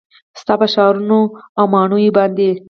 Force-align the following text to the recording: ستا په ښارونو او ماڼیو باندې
ستا 0.41 0.53
په 0.61 0.67
ښارونو 0.73 1.19
او 1.57 1.65
ماڼیو 1.73 2.15
باندې 2.17 2.49